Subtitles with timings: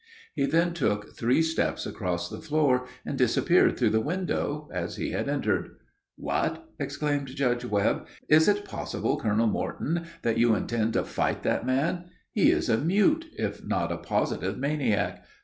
[0.33, 5.11] He then took three steps across the floor, and disappeared through the window, as he
[5.11, 5.75] had entered.
[6.15, 11.67] "What?" exclaimed Judge Webb, "is it possible Colonel Morton, that you intend to fight that
[11.67, 12.05] man?
[12.31, 15.23] He is a mute, if not a positive maniac.